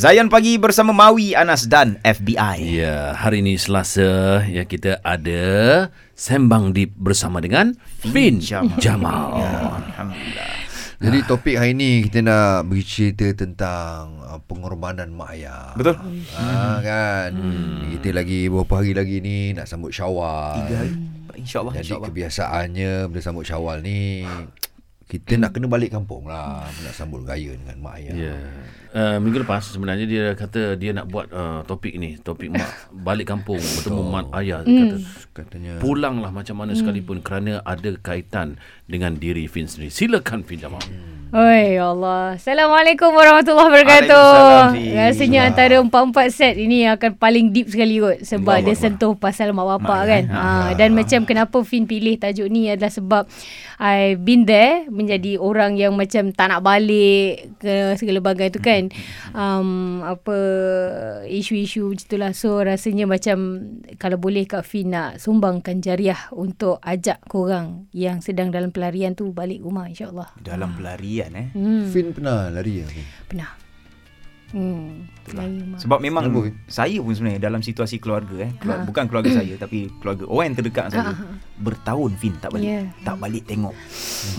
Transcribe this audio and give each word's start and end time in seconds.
Zayan 0.00 0.32
Pagi 0.32 0.56
bersama 0.56 0.96
Mawi, 0.96 1.36
Anas 1.36 1.68
dan 1.68 2.00
FBI. 2.00 2.56
Ya, 2.72 3.12
hari 3.12 3.44
ini 3.44 3.60
Selasa 3.60 4.40
ya 4.48 4.64
kita 4.64 4.96
ada 5.04 5.44
Sembang 6.16 6.72
Deep 6.72 6.96
bersama 6.96 7.36
dengan 7.36 7.76
Fin 8.00 8.40
Jamal. 8.40 8.80
Jamal. 8.80 9.44
Ya, 9.44 9.52
Alhamdulillah. 9.76 10.52
Jadi 11.04 11.18
topik 11.28 11.52
hari 11.60 11.76
ni 11.76 12.08
kita 12.08 12.24
nak 12.24 12.72
bercerita 12.72 13.28
tentang 13.36 14.24
uh, 14.24 14.40
pengorbanan 14.48 15.12
mak 15.12 15.36
ayah. 15.36 15.76
Betul. 15.76 16.00
Ha, 16.32 16.80
kan. 16.80 17.30
Hmm. 17.36 17.92
Kita 17.92 18.16
lagi 18.16 18.48
beberapa 18.48 18.80
hari 18.80 18.96
lagi 18.96 19.20
ni 19.20 19.52
nak 19.52 19.68
sambut 19.68 19.92
Syawal. 19.92 20.64
Tiga 20.64 20.76
hari. 20.80 20.92
InsyaAllah, 21.44 21.72
Jadi 21.76 21.84
insyaAllah. 21.84 22.08
kebiasaannya 22.08 22.92
bila 23.12 23.20
sambut 23.20 23.44
Syawal 23.44 23.84
ni 23.84 24.24
kita 25.10 25.34
nak 25.42 25.50
kena 25.50 25.66
balik 25.66 25.90
kampung 25.90 26.30
lah 26.30 26.62
nak 26.70 26.94
sambut 26.94 27.26
raya 27.26 27.50
dengan 27.58 27.82
mak 27.82 27.98
ayah. 27.98 28.14
Ya. 28.14 28.34
Uh, 28.94 29.18
minggu 29.18 29.42
lepas 29.42 29.66
sebenarnya 29.66 30.06
dia 30.06 30.24
kata 30.38 30.78
dia 30.78 30.94
nak 30.94 31.10
buat 31.10 31.26
uh, 31.34 31.66
topik 31.66 31.98
ni, 31.98 32.14
topik 32.22 32.54
mak 32.54 32.70
balik 33.10 33.26
kampung 33.26 33.58
bertemu 33.58 34.02
mak 34.06 34.26
ayah 34.38 34.62
dia 34.62 34.70
kata. 34.86 34.98
Katanya 35.34 35.72
Pulanglah 35.82 36.30
macam 36.30 36.62
mana 36.62 36.78
sekalipun 36.78 37.26
kerana 37.26 37.58
ada 37.66 37.90
kaitan 37.98 38.54
dengan 38.86 39.18
diri 39.18 39.50
Fin 39.50 39.66
sendiri. 39.66 39.90
Silakan 39.90 40.46
Fin 40.46 40.62
Jamal. 40.62 40.82
Oi 41.30 41.78
ya 41.78 41.94
Allah. 41.94 42.34
Assalamualaikum 42.34 43.14
warahmatullahi 43.14 43.70
wabarakatuh. 43.70 44.74
Rasanya 44.98 45.46
antara 45.46 45.78
empat-empat 45.78 46.26
set 46.34 46.58
ini 46.58 46.90
akan 46.90 47.14
paling 47.22 47.54
deep 47.54 47.70
sekali 47.70 48.02
kot 48.02 48.26
sebab 48.26 48.58
Allah 48.58 48.66
dia 48.66 48.74
Akbar. 48.74 48.82
sentuh 48.82 49.14
pasal 49.14 49.54
mak 49.54 49.78
bapak 49.78 50.00
kan. 50.10 50.24
eh? 50.26 50.34
Ha, 50.34 50.74
dan 50.74 50.90
macam 50.90 51.22
kenapa 51.22 51.62
Fin 51.62 51.86
pilih 51.86 52.18
tajuk 52.18 52.50
ni 52.50 52.66
adalah 52.66 52.90
sebab 52.90 53.30
I 53.78 54.18
been 54.18 54.42
there 54.42 54.90
menjadi 54.90 55.38
orang 55.38 55.78
yang 55.78 55.94
macam 55.94 56.34
tak 56.34 56.50
nak 56.50 56.66
balik 56.66 57.62
ke 57.62 57.94
segala 57.94 58.18
bagai 58.18 58.50
tu 58.50 58.58
kan. 58.58 58.90
Um, 59.30 60.02
apa 60.02 60.34
isu-isu 61.30 61.94
macam 61.94 62.10
itulah. 62.10 62.34
So 62.34 62.58
rasanya 62.58 63.06
macam 63.06 63.70
kalau 64.02 64.18
boleh 64.18 64.50
Kak 64.50 64.66
Fin 64.66 64.90
nak 64.90 65.22
sumbangkan 65.22 65.78
jariah 65.78 66.26
untuk 66.34 66.82
ajak 66.82 67.22
korang 67.30 67.86
yang 67.94 68.18
sedang 68.18 68.50
dalam 68.50 68.74
pelarian 68.74 69.14
tu 69.14 69.30
balik 69.30 69.62
rumah 69.62 69.86
insyaAllah. 69.86 70.34
Dalam 70.42 70.74
pelarian 70.74 71.19
eh. 71.28 71.48
Hmm. 71.52 71.84
Fin 71.92 72.16
pernah 72.16 72.48
lari 72.48 72.80
ya? 72.80 72.86
Pernah. 73.28 73.50
Hmm. 74.50 75.06
Lari. 75.30 75.78
Sebab 75.78 76.02
memang 76.02 76.26
Kenapa? 76.26 76.50
saya 76.66 76.98
pun 76.98 77.14
sebenarnya 77.14 77.38
dalam 77.38 77.62
situasi 77.62 78.02
keluarga 78.02 78.34
eh. 78.42 78.50
Keluarga, 78.58 78.82
bukan 78.82 79.04
keluarga 79.06 79.30
saya 79.30 79.54
tapi 79.54 79.86
keluarga 80.02 80.26
orang 80.26 80.44
yang 80.50 80.56
terdekat 80.58 80.82
dengan 80.90 81.14
saya. 81.14 81.14
Bertahun 81.60 82.10
Fin 82.18 82.34
tak 82.42 82.50
balik. 82.50 82.66
Ya. 82.66 82.82
Tak 83.06 83.16
balik 83.22 83.46
tengok 83.46 83.74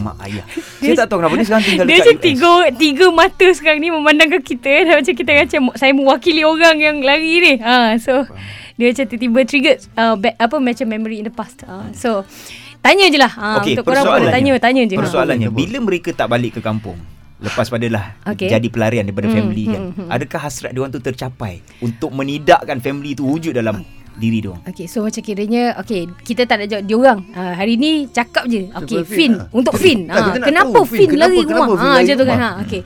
mak 0.04 0.20
ayah. 0.28 0.44
Saya 0.84 0.94
tak 1.00 1.08
tahu 1.08 1.24
kenapa 1.24 1.36
dia 1.40 1.48
sekarang 1.48 1.64
tinggal 1.64 1.86
Dia 1.88 1.96
dekat 1.96 2.04
macam 2.04 2.18
US. 2.18 2.26
tiga, 2.28 2.52
tiga 2.76 3.06
mata 3.16 3.48
sekarang 3.56 3.80
ni 3.80 3.88
memandangkan 3.88 4.42
kita 4.44 4.72
dah 4.84 4.96
macam 5.00 5.16
kita 5.16 5.32
macam 5.32 5.62
saya 5.80 5.92
mewakili 5.96 6.42
orang 6.44 6.76
yang 6.82 6.98
lari 7.00 7.34
ni. 7.40 7.54
Ha, 7.64 7.96
so 7.96 8.28
dia 8.76 8.92
macam 8.92 9.06
tiba-tiba 9.08 9.40
trigger 9.48 9.76
uh, 9.96 10.16
back, 10.20 10.36
apa 10.42 10.56
macam 10.59 10.86
memory 10.92 11.24
in 11.24 11.26
the 11.30 11.32
past. 11.32 11.64
Ha, 11.64 11.88
so 11.96 12.28
tanya 12.82 13.06
je 13.08 13.18
lah. 13.18 13.32
Ha, 13.32 13.48
Okey, 13.58 13.74
untuk 13.74 13.86
korang 13.86 14.04
pun 14.04 14.10
persoalannya. 14.12 14.34
tanya 14.34 14.52
tanya 14.58 14.82
je. 14.84 14.96
Ha. 14.96 15.00
Persoalannya 15.00 15.50
bila 15.50 15.78
mereka 15.80 16.10
tak 16.12 16.28
balik 16.28 16.58
ke 16.58 16.62
kampung 16.62 16.98
lepas 17.40 17.68
padalah 17.68 18.22
Okey. 18.24 18.46
jadi 18.48 18.68
pelarian 18.68 19.02
daripada 19.02 19.26
Hmm, 19.26 19.36
family 19.36 19.66
kan. 19.66 19.82
hmm, 19.84 19.94
hmm. 19.98 20.10
Adakah 20.10 20.40
hasrat 20.42 20.72
dia 20.72 20.80
orang 20.80 20.92
tu 20.92 21.00
tercapai 21.00 21.54
untuk 21.80 22.09
menidakkan 22.12 22.78
family 22.78 23.14
tu 23.14 23.26
wujud 23.26 23.50
dalam 23.52 23.82
diri 24.20 24.44
dia 24.44 24.52
orang? 24.52 24.64
Okay, 24.67 24.86
so 24.90 25.06
macam 25.06 25.22
kiranya 25.23 25.78
okay, 25.80 26.09
kita 26.28 26.44
tak 26.50 26.64
nak 26.64 26.67
jawab 26.67 26.84
dia 26.90 26.95
orang. 26.98 27.20
Ha, 27.31 27.42
hari 27.56 27.78
ni 27.78 28.09
cakap 28.12 28.50
je. 28.50 28.68
Okay, 28.84 29.03
Daripada 29.03 29.16
Fin, 29.16 29.31
ha. 29.38 29.44
untuk 29.56 29.73
Fin. 29.78 30.00
Ha, 30.12 30.16
nak 30.36 30.48
kenapa 30.48 30.78
tahu, 30.81 30.86
Fin, 30.88 31.09
lari 31.16 31.40
kenapa 31.45 31.72
rumah? 31.72 31.95
Ha, 31.95 31.98
macam 32.02 32.16
tu 32.18 32.26
kan. 32.28 32.38
Ha, 32.40 32.50
okay. 32.66 32.81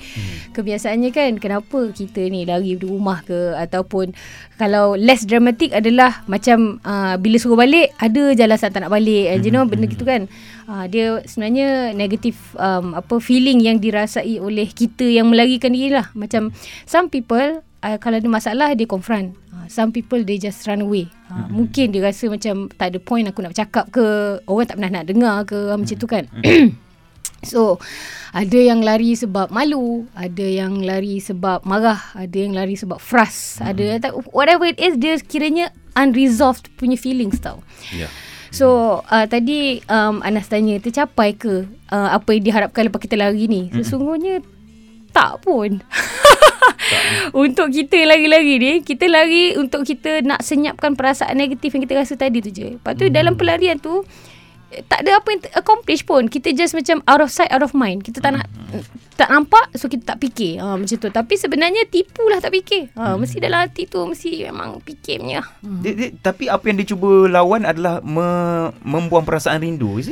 Kebiasaannya 0.56 1.10
kan 1.12 1.32
kenapa 1.40 1.80
kita 1.92 2.22
ni 2.32 2.48
lari 2.48 2.80
dari 2.80 2.88
rumah 2.88 3.20
ke 3.22 3.54
ataupun 3.60 4.16
kalau 4.56 4.96
less 4.96 5.28
dramatic 5.28 5.76
adalah 5.76 6.24
macam 6.32 6.80
uh, 6.82 7.20
bila 7.20 7.36
suruh 7.36 7.60
balik 7.60 7.92
ada 8.00 8.32
je 8.32 8.42
alasan 8.42 8.72
tak 8.72 8.88
nak 8.88 8.94
balik. 8.94 9.36
Mm-hmm. 9.36 9.44
You 9.44 9.52
know 9.52 9.64
benda 9.68 9.86
gitu 9.86 10.08
kan. 10.08 10.32
Uh, 10.66 10.88
dia 10.90 11.22
sebenarnya 11.28 11.94
negatif 11.94 12.56
um, 12.58 12.98
apa 12.98 13.22
feeling 13.22 13.62
yang 13.62 13.78
dirasai 13.78 14.40
oleh 14.40 14.66
kita 14.72 15.06
yang 15.06 15.30
melarikan 15.30 15.76
diri 15.76 15.94
lah. 15.94 16.10
Macam 16.16 16.56
some 16.88 17.12
people 17.12 17.62
uh, 17.86 17.98
kalau 18.02 18.18
ada 18.18 18.30
masalah 18.32 18.74
dia 18.74 18.88
confront. 18.90 19.36
Some 19.68 19.92
people 19.92 20.22
they 20.22 20.38
just 20.38 20.66
run 20.68 20.84
away. 20.84 21.10
Uh, 21.30 21.42
mm-hmm. 21.42 21.52
Mungkin 21.54 21.86
dia 21.94 22.02
rasa 22.06 22.30
macam 22.30 22.70
tak 22.74 22.94
ada 22.94 23.00
point 23.02 23.26
aku 23.26 23.40
nak 23.44 23.52
bercakap 23.56 23.86
ke 23.90 24.06
orang 24.46 24.66
tak 24.68 24.76
pernah 24.78 24.92
nak 25.02 25.06
dengar 25.06 25.36
ke 25.46 25.58
mm-hmm. 25.58 25.80
macam 25.82 25.98
tu 25.98 26.08
kan. 26.08 26.26
So 27.46 27.78
ada 28.36 28.60
yang 28.60 28.82
lari 28.82 29.14
sebab 29.16 29.54
malu, 29.54 30.10
ada 30.18 30.44
yang 30.44 30.82
lari 30.82 31.22
sebab 31.22 31.64
marah, 31.64 32.02
ada 32.18 32.36
yang 32.36 32.52
lari 32.58 32.76
sebab 32.76 33.00
frust, 33.00 33.62
hmm. 33.62 33.70
ada 33.72 33.86
tak- 34.02 34.18
whatever 34.36 34.68
it 34.68 34.82
is 34.82 34.98
dia 35.00 35.16
kiranya 35.22 35.72
unresolved 35.96 36.68
punya 36.76 37.00
feelings 37.00 37.40
tau. 37.40 37.64
Ya. 37.94 38.10
So 38.52 39.00
uh, 39.08 39.30
tadi 39.30 39.80
um, 39.88 40.20
Anas 40.26 40.52
tanya 40.52 40.82
tercapai 40.82 41.38
ke 41.38 41.70
uh, 41.94 42.10
apa 42.12 42.36
yang 42.36 42.44
diharapkan 42.44 42.90
lepas 42.92 43.00
kita 43.00 43.16
lari 43.16 43.48
ni? 43.48 43.72
Sesungguhnya 43.72 44.44
tak 45.16 45.40
pun. 45.46 45.80
untuk 47.34 47.72
kita 47.74 47.98
lari-lari 48.06 48.56
ni, 48.58 48.74
kita 48.86 49.06
lari 49.10 49.58
untuk 49.58 49.86
kita 49.86 50.22
nak 50.22 50.46
senyapkan 50.46 50.94
perasaan 50.94 51.36
negatif 51.38 51.74
yang 51.74 51.84
kita 51.84 51.96
rasa 51.98 52.14
tadi 52.20 52.40
tu 52.42 52.52
je. 52.52 52.78
Lepas 52.78 52.94
tu 52.96 53.10
dalam 53.10 53.34
pelarian 53.40 53.80
tu 53.82 54.06
tak 54.92 55.08
ada 55.08 55.24
apa 55.24 55.28
yang 55.32 55.42
accomplish 55.56 56.04
pun. 56.04 56.28
Kita 56.28 56.52
just 56.52 56.76
macam 56.76 57.00
out 57.08 57.22
of 57.24 57.32
sight, 57.32 57.48
out 57.54 57.64
of 57.64 57.72
mind. 57.72 58.04
Kita 58.04 58.20
tak 58.20 58.36
nak 58.36 58.48
tak 59.16 59.32
nampak 59.32 59.72
so 59.80 59.88
kita 59.88 60.16
tak 60.16 60.20
fikir. 60.20 60.60
Ha, 60.60 60.76
macam 60.76 60.98
tu. 61.00 61.08
Tapi 61.08 61.34
sebenarnya 61.40 61.88
tipu 61.88 62.28
lah 62.28 62.44
tak 62.44 62.52
fikir. 62.52 62.92
Ha, 63.00 63.16
mesti 63.16 63.40
dalam 63.40 63.64
hati 63.64 63.88
tu 63.88 64.04
mesti 64.04 64.44
memang 64.52 64.84
fikir 64.84 65.24
punya. 65.24 65.42
Dia, 65.64 65.92
dia, 65.96 66.08
tapi 66.20 66.52
apa 66.52 66.66
yang 66.68 66.78
dia 66.84 66.92
cuba 66.92 67.30
lawan 67.32 67.64
adalah 67.64 68.04
me, 68.04 68.28
membuang 68.84 69.24
perasaan 69.24 69.64
rindu, 69.64 69.96
is 70.02 70.12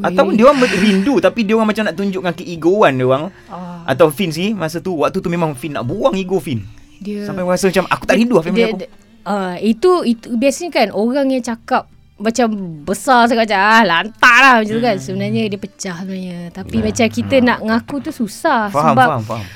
it? 0.00 0.06
Ataupun 0.08 0.32
dia 0.38 0.44
orang 0.48 0.58
rindu 0.64 1.14
tapi 1.20 1.44
dia 1.44 1.54
orang 1.58 1.68
macam 1.68 1.84
nak 1.84 1.94
tunjukkan 2.00 2.32
keegoan 2.38 2.96
dia 2.96 3.04
orang. 3.04 3.24
Ah. 3.52 3.84
Atau 3.84 4.08
Fin 4.08 4.32
sih 4.32 4.56
masa 4.56 4.80
tu 4.80 5.04
waktu 5.04 5.20
tu 5.20 5.28
memang 5.28 5.52
Fin 5.52 5.76
nak 5.76 5.84
buang 5.84 6.16
ego 6.16 6.40
Fin. 6.40 6.64
Dia 7.02 7.26
Sampai 7.26 7.42
rasa 7.42 7.68
macam 7.68 7.84
aku 7.90 8.04
tak 8.06 8.16
rindu 8.16 8.38
lah 8.38 8.44
family 8.46 8.64
aku. 8.68 8.78
Uh, 9.22 9.54
itu 9.62 9.90
itu 10.02 10.34
biasanya 10.34 10.70
kan 10.70 10.88
orang 10.90 11.30
yang 11.30 11.42
cakap 11.42 11.86
macam 12.22 12.54
besar 12.86 13.26
sangat 13.26 13.50
macam 13.50 13.58
ah 13.58 13.82
lantak 13.82 14.36
lah 14.38 14.54
macam 14.62 14.74
tu 14.78 14.82
kan. 14.82 14.96
Hmm. 14.96 15.04
Sebenarnya 15.04 15.42
dia 15.50 15.58
pecah 15.58 15.96
sebenarnya. 15.98 16.38
Tapi 16.54 16.76
macam 16.78 17.06
kita 17.10 17.36
nak 17.42 17.58
ngaku 17.66 17.96
tu 18.06 18.10
susah 18.14 18.70
Faham, 18.70 18.94
sebab 18.94 19.08
faham, 19.10 19.22
faham. 19.26 19.46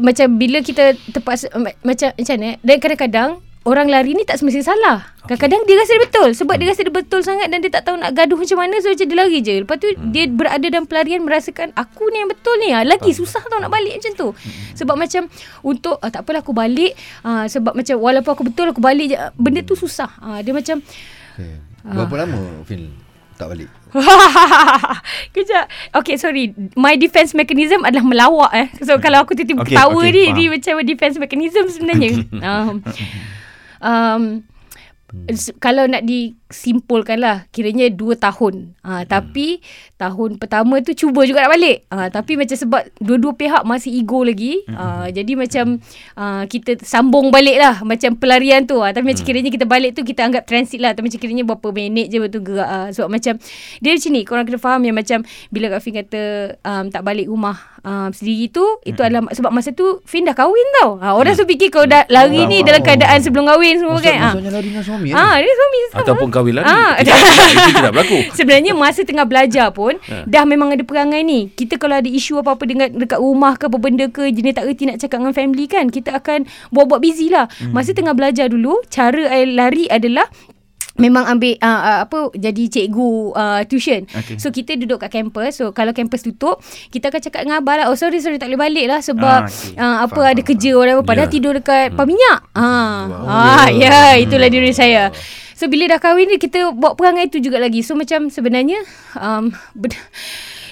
macam 0.00 0.26
bila 0.36 0.58
kita 0.64 0.96
terpaksa 1.12 1.52
ma- 1.56 1.76
macam 1.84 2.08
macam 2.16 2.34
mana 2.36 2.50
dan 2.64 2.76
kadang-kadang 2.80 3.30
orang 3.66 3.90
lari 3.90 4.14
ni 4.14 4.22
tak 4.22 4.38
semestinya 4.38 4.70
salah. 4.74 4.98
Kadang-kadang 5.28 5.66
dia 5.68 5.74
rasa 5.76 5.92
dia 5.92 6.02
betul 6.08 6.28
sebab 6.32 6.54
dia 6.56 6.66
rasa 6.72 6.80
dia 6.86 6.94
betul 6.94 7.20
sangat 7.20 7.48
dan 7.52 7.58
dia 7.60 7.70
tak 7.72 7.84
tahu 7.84 7.96
nak 8.00 8.14
gaduh 8.14 8.38
macam 8.38 8.58
mana 8.62 8.78
so 8.80 8.88
dia 8.94 9.06
lari 9.10 9.38
je. 9.42 9.54
Lepas 9.64 9.76
tu 9.82 9.88
dia 10.14 10.24
berada 10.30 10.66
dalam 10.68 10.86
pelarian 10.88 11.20
merasakan 11.20 11.74
aku 11.74 12.08
ni 12.12 12.22
yang 12.22 12.30
betul 12.30 12.54
ni. 12.62 12.70
Ah, 12.72 12.86
Lagi 12.86 13.10
susah 13.12 13.42
tau 13.44 13.58
nak 13.58 13.72
balik 13.72 13.98
macam 13.98 14.12
tu. 14.14 14.28
Sebab 14.78 14.94
macam 14.94 15.26
untuk 15.66 15.98
ah, 16.00 16.08
tak 16.08 16.22
apalah 16.24 16.40
aku 16.40 16.54
balik 16.54 16.94
ah, 17.26 17.44
sebab 17.50 17.74
macam 17.74 17.98
walaupun 17.98 18.30
aku 18.32 18.44
betul 18.48 18.66
aku 18.70 18.80
balik 18.80 19.12
je 19.12 19.16
benda 19.36 19.60
tu 19.66 19.74
susah. 19.76 20.10
Ah, 20.22 20.40
dia 20.40 20.54
macam 20.54 20.80
Okay. 21.38 21.54
Berapa 21.86 22.26
lama 22.26 22.66
Fin 22.66 22.90
tak 23.38 23.54
balik? 23.54 23.70
Kejap 25.34 25.70
Okay 25.94 26.18
sorry 26.18 26.50
My 26.74 26.98
defense 26.98 27.30
mechanism 27.30 27.86
adalah 27.86 28.02
melawak 28.02 28.50
eh 28.50 28.66
So 28.82 28.98
kalau 28.98 29.22
aku 29.22 29.38
tiba-tiba 29.38 29.62
Okay, 29.62 29.78
okay, 29.78 29.78
ketawa 29.78 29.94
okay, 29.94 30.10
okay, 30.10 30.18
ni 30.18 30.22
faham. 30.26 30.34
Ni 30.34 30.44
macam 30.50 30.74
defense 30.82 31.16
mechanism 31.22 31.64
sebenarnya 31.70 32.10
um, 32.50 32.74
um, 33.80 34.42
s- 35.28 35.54
Kalau 35.58 35.88
nak 35.88 36.04
disimpulkan 36.04 36.37
lah 37.18 37.44
Kiranya 37.52 37.92
2 37.92 38.16
tahun. 38.16 38.72
Uh, 38.80 39.02
Tapi 39.04 39.60
Tahun 40.00 40.30
pertama 40.40 40.80
tu 40.80 40.96
Cuba 40.96 41.28
juga 41.28 41.44
nak 41.44 41.52
balik. 41.52 41.84
Uh, 41.92 42.08
Tapi 42.08 42.40
macam 42.40 42.56
sebab 42.56 42.82
Dua-dua 42.98 43.36
pihak 43.36 43.62
masih 43.68 43.92
ego 43.92 44.24
lagi 44.24 44.64
uh, 44.72 45.06
Jadi 45.12 45.36
macam 45.36 45.76
uh, 46.16 46.42
Kita 46.48 46.80
sambung 46.80 47.28
balik 47.28 47.60
lah 47.60 47.84
Macam 47.84 48.16
pelarian 48.16 48.64
tu. 48.64 48.80
Uh, 48.80 48.88
Tapi 48.88 49.12
macam 49.12 49.24
kiranya 49.28 49.52
kita 49.52 49.68
balik 49.68 49.92
tu 49.92 50.02
Kita 50.08 50.24
anggap 50.24 50.48
transit 50.48 50.80
lah. 50.80 50.96
Tapi 50.96 51.12
macam 51.12 51.20
kiranya 51.20 51.44
Berapa 51.44 51.68
minit 51.76 52.08
je 52.08 52.18
Betul 52.18 52.42
gerak 52.48 52.68
uh, 52.68 52.88
Sebab 52.96 53.08
macam 53.12 53.36
Dia 53.84 53.90
macam 53.92 54.10
ni 54.16 54.22
Korang 54.24 54.44
kena 54.48 54.58
faham 54.58 54.80
yang 54.88 54.96
macam 54.96 55.18
Bila 55.52 55.76
Kak 55.76 55.80
Fin 55.84 55.94
kata 56.00 56.22
um, 56.64 56.84
Tak 56.88 57.04
balik 57.04 57.28
rumah 57.28 57.60
um, 57.84 58.08
Sendiri 58.16 58.48
tu 58.48 58.64
Itu 58.88 59.04
adalah 59.04 59.28
Sebab 59.36 59.52
masa 59.52 59.76
tu 59.76 60.00
Fin 60.08 60.24
dah 60.24 60.32
kahwin 60.32 60.64
tau. 60.80 60.96
Uh, 60.96 61.12
Orang 61.12 61.36
tu 61.36 61.44
fikir 61.44 61.68
kau 61.68 61.84
dah 61.84 62.08
lari 62.08 62.48
ni 62.48 62.64
Dalam 62.64 62.80
keadaan 62.80 63.20
sebelum 63.20 63.44
kahwin 63.44 63.76
semua 63.76 63.98
Maksud, 63.98 64.08
kan 64.08 64.16
ah. 64.16 64.32
maksudnya 64.32 64.52
lari 64.54 64.68
dengan 64.72 64.84
suami 64.86 65.08
Ah, 65.18 65.34
dia 65.42 65.50
suami. 65.50 65.78
Ataupun 65.98 66.28
kahwin 66.38 66.54
lari. 66.54 66.70
Ah, 66.70 66.94
Tidak, 66.96 67.14
itu 67.50 67.70
tidak 67.74 67.92
berlaku. 67.98 68.18
Sebenarnya 68.32 68.72
masa 68.72 69.02
tengah 69.02 69.26
belajar 69.26 69.68
pun 69.70 69.98
Ha. 69.98 70.22
dah 70.24 70.46
memang 70.46 70.70
ada 70.70 70.86
perangai 70.86 71.20
ni. 71.20 71.50
Kita 71.50 71.74
kalau 71.76 71.98
ada 71.98 72.06
isu 72.06 72.38
apa-apa 72.38 72.64
dengan 72.64 72.86
dekat 72.88 73.18
rumah 73.18 73.58
ke 73.58 73.66
apa 73.66 73.76
benda 73.76 74.06
ke 74.06 74.30
jenis 74.30 74.54
tak 74.54 74.64
reti 74.64 74.86
nak 74.86 75.02
cakap 75.02 75.18
dengan 75.18 75.34
family 75.34 75.66
kan, 75.66 75.90
kita 75.90 76.14
akan 76.14 76.46
buat-buat 76.70 77.02
busy 77.02 77.28
lah. 77.28 77.50
Hmm. 77.58 77.74
Masa 77.74 77.90
tengah 77.90 78.14
belajar 78.14 78.46
dulu, 78.46 78.78
cara 78.86 79.26
I 79.34 79.50
lari 79.50 79.90
adalah 79.90 80.30
memang 80.98 81.24
ambil 81.24 81.54
uh, 81.56 81.66
uh, 81.80 81.98
apa 82.04 82.18
jadi 82.34 82.62
cikgu 82.66 83.10
uh, 83.32 83.60
tuition. 83.64 84.04
Okey. 84.04 84.36
So 84.36 84.50
kita 84.50 84.74
duduk 84.74 84.98
kat 84.98 85.10
kampus. 85.10 85.56
So 85.56 85.70
kalau 85.70 85.90
kampus 85.90 86.22
tutup, 86.22 86.58
kita 86.88 87.08
akan 87.08 87.20
cakap 87.20 87.40
dengan 87.42 87.58
abah 87.58 87.74
lah, 87.76 87.86
oh 87.86 87.96
sorry 87.96 88.18
sorry 88.18 88.36
tak 88.36 88.50
boleh 88.50 88.60
balik 88.60 88.86
lah 88.86 89.00
sebab 89.00 89.40
Ah, 89.40 89.48
okey. 89.48 89.74
uh, 89.74 89.96
apa 90.02 90.12
Faham, 90.12 90.26
ada 90.26 90.34
faham, 90.36 90.48
kerja 90.48 90.70
whatever 90.74 91.02
padahal 91.02 91.26
Ya. 91.26 91.32
tidur 91.32 91.52
dekat 91.54 91.94
pam 91.94 92.04
minyak. 92.04 92.38
Ah. 92.52 93.06
Ah 93.24 93.66
ya, 93.68 94.18
itulah 94.18 94.46
diri 94.46 94.70
saya. 94.70 95.14
So 95.54 95.66
bila 95.66 95.86
dah 95.88 95.98
kahwin 95.98 96.26
ni 96.26 96.36
kita 96.36 96.70
buat 96.70 96.94
perangai 96.94 97.26
tu 97.26 97.38
juga 97.38 97.58
lagi. 97.58 97.80
So 97.80 97.94
macam 97.94 98.28
sebenarnya 98.28 98.78
um, 99.14 99.50
ber- 99.72 99.94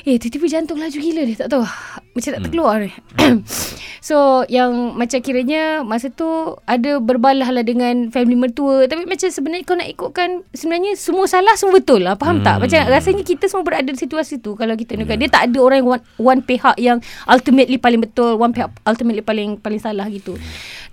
Eh 0.07 0.23
tiba-tiba 0.23 0.47
jantung 0.47 0.79
laju 0.79 0.95
gila 0.95 1.27
dia 1.27 1.35
Tak 1.35 1.51
tahu 1.51 1.67
Macam 2.15 2.31
tak 2.31 2.41
terkeluar 2.41 2.79
ni 2.79 2.95
So 4.07 4.47
yang 4.47 4.95
macam 4.95 5.19
kiranya 5.19 5.83
Masa 5.83 6.15
tu 6.15 6.31
Ada 6.63 7.03
berbalah 7.03 7.51
lah 7.51 7.67
dengan 7.67 8.15
Family 8.15 8.39
mertua. 8.39 8.87
Tapi 8.87 9.03
macam 9.03 9.27
sebenarnya 9.27 9.67
Kau 9.67 9.75
nak 9.75 9.91
ikutkan 9.91 10.47
Sebenarnya 10.55 10.95
semua 10.95 11.27
salah 11.27 11.59
Semua 11.59 11.83
betul 11.83 12.07
lah. 12.07 12.15
Faham 12.15 12.47
tak? 12.47 12.63
Macam 12.63 12.79
rasanya 12.87 13.27
kita 13.27 13.51
semua 13.51 13.67
berada 13.67 13.91
di 13.91 13.99
situasi 13.99 14.39
tu. 14.39 14.55
Kalau 14.55 14.79
kita 14.79 14.95
nak 14.95 15.11
Dia 15.11 15.27
tak 15.27 15.51
ada 15.51 15.59
orang 15.59 15.83
yang 15.83 15.91
one, 15.99 16.03
one 16.23 16.41
pihak 16.47 16.79
yang 16.79 17.03
Ultimately 17.27 17.83
paling 17.83 18.07
betul 18.07 18.39
One 18.39 18.55
pihak 18.55 18.71
ultimately 18.87 19.27
paling 19.27 19.59
paling 19.59 19.83
salah 19.83 20.07
gitu. 20.07 20.39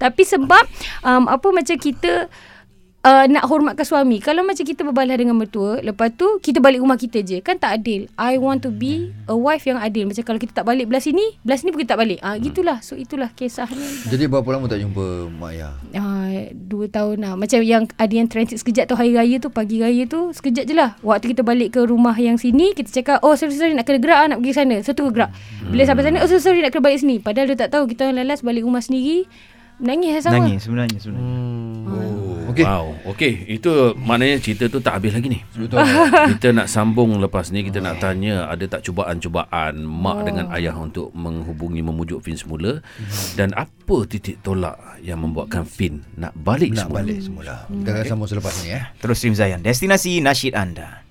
Tapi 0.01 0.25
sebab 0.25 0.65
um, 1.05 1.29
Apa 1.29 1.53
macam 1.53 1.77
kita 1.77 2.25
uh, 3.03 3.25
nak 3.27 3.43
hormatkan 3.47 3.85
suami. 3.85 4.23
Kalau 4.23 4.41
macam 4.41 4.63
kita 4.63 4.81
berbalah 4.87 5.19
dengan 5.19 5.35
mertua, 5.37 5.83
lepas 5.83 6.09
tu 6.15 6.39
kita 6.39 6.63
balik 6.63 6.81
rumah 6.81 6.97
kita 6.97 7.21
je. 7.21 7.43
Kan 7.43 7.59
tak 7.59 7.83
adil. 7.83 8.07
I 8.15 8.39
want 8.39 8.63
to 8.63 8.71
be 8.71 9.11
a 9.27 9.35
wife 9.35 9.67
yang 9.67 9.77
adil. 9.77 10.07
Macam 10.07 10.23
kalau 10.23 10.39
kita 10.39 10.63
tak 10.63 10.65
balik 10.65 10.89
belah 10.89 11.03
sini, 11.03 11.35
belah 11.43 11.59
sini 11.59 11.69
pun 11.75 11.83
kita 11.83 11.95
tak 11.95 12.01
balik. 12.01 12.19
Ah 12.23 12.39
gitulah. 12.39 12.79
So 12.81 12.95
itulah 12.95 13.29
kisahnya. 13.35 13.83
Jadi 14.07 14.27
berapa 14.27 14.47
lama 14.55 14.65
tak 14.67 14.79
jumpa 14.81 15.29
Mak 15.35 15.49
Ayah? 15.53 15.73
Ah, 15.95 16.49
dua 16.53 16.85
tahun 16.89 17.21
lah 17.23 17.33
Macam 17.35 17.59
yang 17.61 17.83
ada 17.97 18.13
yang 18.13 18.27
transit 18.29 18.59
sekejap 18.61 18.89
tu 18.89 18.95
Hari 18.97 19.13
raya 19.15 19.35
tu 19.37 19.49
Pagi 19.49 19.81
raya 19.81 20.03
tu 20.09 20.33
Sekejap 20.33 20.63
je 20.65 20.73
lah 20.75 20.97
Waktu 21.01 21.35
kita 21.35 21.41
balik 21.45 21.77
ke 21.77 21.81
rumah 21.85 22.15
yang 22.17 22.37
sini 22.37 22.73
Kita 22.73 22.89
cakap 22.89 23.21
Oh 23.21 23.33
sorry 23.37 23.53
sorry 23.55 23.73
Nak 23.73 23.85
kena 23.85 23.99
gerak 24.01 24.19
ah, 24.19 24.27
Nak 24.33 24.39
pergi 24.41 24.53
sana 24.53 24.75
So 24.81 24.93
tu 24.97 25.07
gerak 25.09 25.31
Bila 25.69 25.83
sampai 25.85 26.03
sana 26.09 26.17
Oh 26.21 26.29
sorry 26.29 26.43
sorry 26.43 26.59
Nak 26.61 26.71
kena 26.73 26.83
balik 26.85 26.99
sini 27.01 27.15
Padahal 27.21 27.47
dia 27.53 27.57
tak 27.57 27.69
tahu 27.73 27.83
Kita 27.89 28.09
orang 28.09 28.25
lalas 28.25 28.41
balik 28.41 28.63
rumah 28.65 28.81
sendiri 28.81 29.25
Menangis 29.81 30.11
lah 30.13 30.21
sama 30.21 30.35
Nangis 30.37 30.59
sebenarnya 30.69 30.97
sebenarnya. 31.01 31.25
Okey. 32.53 32.63
Wow, 32.63 32.85
okey. 33.09 33.33
Itu 33.49 33.97
maknanya 33.97 34.37
cerita 34.37 34.69
tu 34.69 34.77
tak 34.77 35.01
habis 35.01 35.11
lagi 35.11 35.27
ni. 35.27 35.39
Betul. 35.57 35.81
kita 36.37 36.53
nak 36.53 36.69
sambung 36.69 37.17
lepas 37.17 37.49
ni 37.49 37.65
kita 37.65 37.81
nak 37.81 37.97
tanya 37.97 38.45
ada 38.45 38.61
tak 38.69 38.85
cubaan-cubaan 38.85 39.81
mak 39.81 40.29
dengan 40.29 40.53
ayah 40.53 40.77
untuk 40.77 41.09
menghubungi 41.11 41.81
memujuk 41.81 42.21
Fin 42.21 42.37
semula 42.37 42.79
dan 43.33 43.51
apa 43.57 44.05
titik 44.05 44.39
tolak 44.39 44.77
yang 45.01 45.17
membuatkan 45.19 45.65
Fin 45.65 46.05
nak 46.13 46.37
balik 46.37 46.77
Nak 46.77 46.85
semula. 46.87 46.97
balik 47.01 47.19
semula. 47.19 47.55
Kita 47.65 47.89
akan 47.89 48.03
sambung 48.05 48.29
selepas 48.29 48.53
ni 48.61 48.69
eh. 48.71 48.83
Terus 49.01 49.17
Stream 49.17 49.33
Zayan, 49.33 49.59
destinasi 49.59 50.21
nasyid 50.21 50.53
anda. 50.53 51.01